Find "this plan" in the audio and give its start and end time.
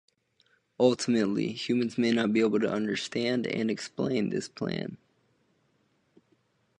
4.29-4.97